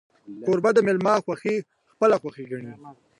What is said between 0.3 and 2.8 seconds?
کوربه د میلمه خوښي خپله خوښي ګڼي.